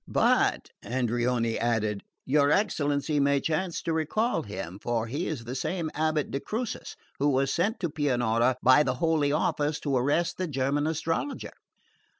[0.07, 5.91] "But," Andreoni added, "your excellency may chance to recall him; for he is the same
[5.93, 10.47] abate de Crucis who was sent to Pianura by the Holy Office to arrest the
[10.47, 11.53] German astrologer."